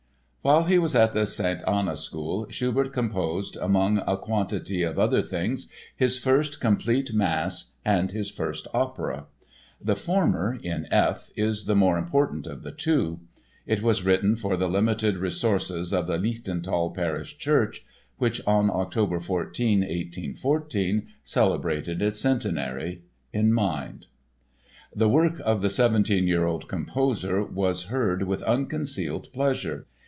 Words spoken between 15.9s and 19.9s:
of the Lichtental parish church—which on October 14,